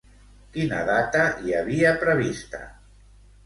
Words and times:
Quina 0.55 0.79
data 0.87 1.27
hi 1.43 1.55
havia 1.61 1.95
prevista? 2.07 2.67